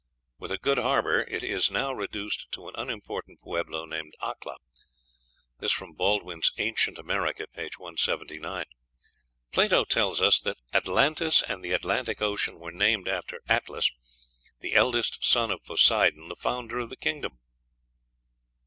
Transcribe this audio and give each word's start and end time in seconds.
With 0.39 0.51
a 0.51 0.57
good 0.57 0.79
harbor, 0.79 1.21
it 1.27 1.43
is 1.43 1.69
now 1.69 1.93
reduced 1.93 2.51
to 2.53 2.67
an 2.67 2.73
unimportant 2.75 3.39
pueblo 3.39 3.85
named 3.85 4.15
Acla." 4.19 4.55
(Baldwin's 5.95 6.51
"Ancient 6.57 6.97
America," 6.97 7.45
p. 7.55 7.69
179.) 7.77 8.65
Plato 9.51 9.85
tells 9.85 10.19
us 10.19 10.39
that 10.39 10.57
Atlantis 10.73 11.43
and 11.43 11.63
the 11.63 11.73
Atlantic 11.73 12.19
Ocean 12.19 12.57
were 12.57 12.71
named 12.71 13.07
after 13.07 13.41
Atlas, 13.47 13.91
the 14.59 14.73
eldest 14.73 15.23
son 15.23 15.51
of 15.51 15.63
Poseidon, 15.63 16.29
the 16.29 16.35
founder 16.35 16.79
of 16.79 16.89
the 16.89 16.97
kingdom. 16.97 17.37